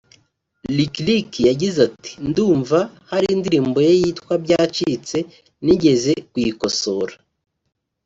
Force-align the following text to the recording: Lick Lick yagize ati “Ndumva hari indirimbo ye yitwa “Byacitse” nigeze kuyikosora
Lick 0.75 0.95
Lick 1.07 1.29
yagize 1.49 1.77
ati 1.89 2.13
“Ndumva 2.29 2.79
hari 3.11 3.25
indirimbo 3.35 3.77
ye 3.85 3.93
yitwa 4.01 4.33
“Byacitse” 4.43 5.17
nigeze 5.65 6.13
kuyikosora 6.29 7.13